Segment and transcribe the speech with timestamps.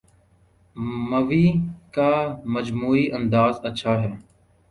[1.09, 1.45] movie
[1.93, 2.11] کا
[2.45, 4.11] مجموعی انداز اچھا ہے